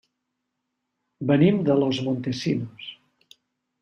Venim 1.31 1.61
de 1.69 1.75
Los 1.83 1.99
Montesinos. 2.09 2.91